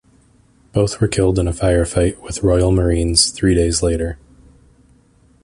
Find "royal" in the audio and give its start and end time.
2.41-2.71